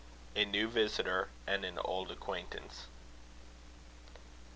[0.35, 2.87] A NEW VISITOR AND AN OLD ACQUAINTANCE.